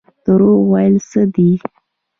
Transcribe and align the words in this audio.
دروغ 0.25 0.61
ویل 0.71 0.95
څه 1.09 1.21
دي؟ 1.33 1.49